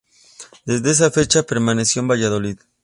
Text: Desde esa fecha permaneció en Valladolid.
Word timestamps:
Desde 0.65 0.89
esa 0.89 1.11
fecha 1.11 1.43
permaneció 1.43 2.01
en 2.01 2.07
Valladolid. 2.07 2.57